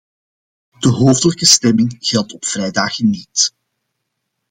De 0.79 0.89
hoofdelijke 0.89 1.45
stemming 1.45 1.95
geldt 1.99 2.33
op 2.33 2.45
vrijdagen 2.45 3.09
niet. 3.09 3.53